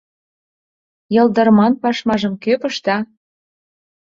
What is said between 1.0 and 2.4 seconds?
Йылдырман пашмажым